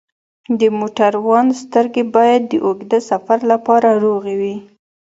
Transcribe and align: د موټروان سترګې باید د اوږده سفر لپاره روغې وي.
د 0.59 0.61
موټروان 0.79 1.47
سترګې 1.61 2.03
باید 2.15 2.41
د 2.47 2.53
اوږده 2.65 2.99
سفر 3.09 3.39
لپاره 3.51 3.89
روغې 4.03 4.35
وي. 4.41 4.55